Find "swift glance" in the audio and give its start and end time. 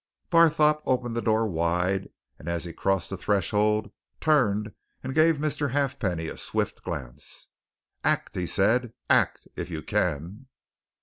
6.37-7.45